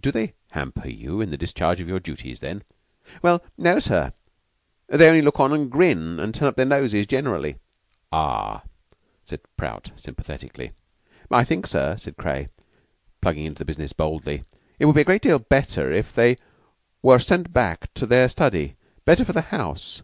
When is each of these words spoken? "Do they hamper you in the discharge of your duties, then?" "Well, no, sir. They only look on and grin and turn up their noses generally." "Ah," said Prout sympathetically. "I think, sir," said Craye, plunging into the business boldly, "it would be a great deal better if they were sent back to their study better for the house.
"Do 0.00 0.12
they 0.12 0.34
hamper 0.52 0.86
you 0.88 1.20
in 1.20 1.30
the 1.32 1.36
discharge 1.36 1.80
of 1.80 1.88
your 1.88 1.98
duties, 1.98 2.38
then?" 2.38 2.62
"Well, 3.20 3.42
no, 3.58 3.80
sir. 3.80 4.12
They 4.86 5.08
only 5.08 5.22
look 5.22 5.40
on 5.40 5.52
and 5.52 5.68
grin 5.68 6.20
and 6.20 6.32
turn 6.32 6.46
up 6.46 6.54
their 6.54 6.64
noses 6.64 7.08
generally." 7.08 7.58
"Ah," 8.12 8.62
said 9.24 9.40
Prout 9.56 9.90
sympathetically. 9.96 10.70
"I 11.32 11.42
think, 11.42 11.66
sir," 11.66 11.96
said 11.96 12.16
Craye, 12.16 12.46
plunging 13.20 13.46
into 13.46 13.58
the 13.58 13.64
business 13.64 13.92
boldly, 13.92 14.44
"it 14.78 14.84
would 14.84 14.94
be 14.94 15.00
a 15.00 15.04
great 15.04 15.22
deal 15.22 15.40
better 15.40 15.90
if 15.90 16.14
they 16.14 16.36
were 17.02 17.18
sent 17.18 17.52
back 17.52 17.92
to 17.94 18.06
their 18.06 18.28
study 18.28 18.76
better 19.04 19.24
for 19.24 19.32
the 19.32 19.40
house. 19.50 20.00